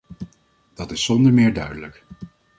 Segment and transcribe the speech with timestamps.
[0.73, 2.03] Dat is zonder meer duidelijk.